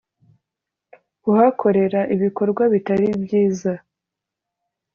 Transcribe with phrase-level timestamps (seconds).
[1.21, 3.73] kuhakorera ibikorwa bitari byiza